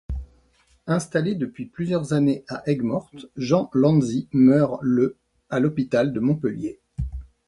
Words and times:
Installé 0.87 1.35
depuis 1.35 1.67
plusieurs 1.67 2.13
années 2.13 2.43
à 2.47 2.63
Aigues-Mortes, 2.67 3.27
Jean 3.35 3.69
Lanzi 3.75 4.27
meurt 4.33 4.79
le 4.81 5.15
à 5.51 5.59
l'hôpital 5.59 6.11
de 6.11 6.19
Montpellier. 6.19 6.79